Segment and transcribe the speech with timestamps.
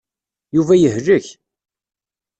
[0.55, 1.27] Yuba yehlek.